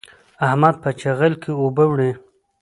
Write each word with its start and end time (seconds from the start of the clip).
احمد 0.47 0.75
په 0.83 0.89
چيغل 0.99 1.33
کې 1.41 1.51
اوبه 1.61 1.83
وړي. 1.87 2.11